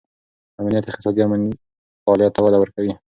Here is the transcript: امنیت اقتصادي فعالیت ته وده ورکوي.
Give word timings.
امنیت 0.59 0.85
اقتصادي 0.89 1.21
فعالیت 2.05 2.31
ته 2.35 2.39
وده 2.45 2.57
ورکوي. 2.59 2.91